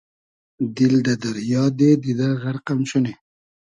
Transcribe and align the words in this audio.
دیل 0.75 0.95
دۂ 1.05 1.13
دئریا 1.23 1.63
دې 1.79 1.89
دیدۂ 2.03 2.29
غئرق 2.41 2.67
ام 2.71 2.79
شونی 2.89 3.13